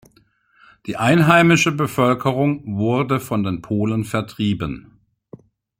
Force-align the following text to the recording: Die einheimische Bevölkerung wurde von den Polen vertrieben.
Die 0.87 0.97
einheimische 0.97 1.71
Bevölkerung 1.71 2.63
wurde 2.75 3.19
von 3.19 3.43
den 3.43 3.61
Polen 3.61 4.03
vertrieben. 4.03 4.99